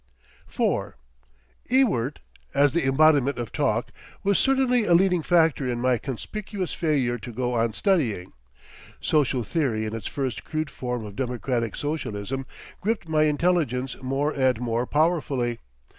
IV 0.51 0.93
Ewart, 1.69 2.21
as 2.55 2.71
the 2.71 2.87
embodiment 2.87 3.37
of 3.37 3.51
talk, 3.51 3.91
was 4.23 4.39
certainly 4.39 4.83
a 4.85 4.95
leading 4.95 5.21
factor 5.21 5.69
in 5.69 5.79
my 5.79 5.99
conspicuous 5.99 6.73
failure 6.73 7.19
to 7.19 7.31
go 7.31 7.53
on 7.53 7.71
studying. 7.73 8.33
Social 8.99 9.43
theory 9.43 9.85
in 9.85 9.93
its 9.95 10.07
first 10.07 10.43
crude 10.43 10.71
form 10.71 11.05
of 11.05 11.15
Democratic 11.15 11.75
Socialism 11.75 12.47
gripped 12.79 13.07
my 13.07 13.25
intelligence 13.25 13.95
more 14.01 14.31
and 14.31 14.59
more 14.59 14.87
powerfully. 14.87 15.59